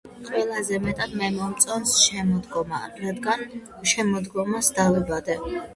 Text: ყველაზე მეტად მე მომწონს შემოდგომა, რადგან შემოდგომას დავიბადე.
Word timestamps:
ყველაზე 0.27 0.79
მეტად 0.85 1.13
მე 1.19 1.29
მომწონს 1.35 1.93
შემოდგომა, 2.07 2.81
რადგან 3.05 3.47
შემოდგომას 3.95 4.77
დავიბადე. 4.81 5.43